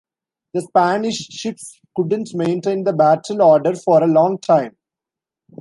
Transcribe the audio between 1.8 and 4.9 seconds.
couldn't maintain the battle order for a long time.